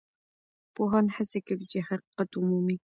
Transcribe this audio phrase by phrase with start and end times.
[0.75, 2.77] پوهان هڅه کوي چي حقیقت ومومي.